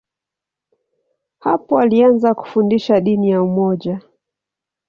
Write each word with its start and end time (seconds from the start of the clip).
Hapo 1.39 1.79
alianza 1.79 2.33
kufundisha 2.33 2.99
dini 2.99 3.29
ya 3.29 3.41
umoja. 3.43 4.01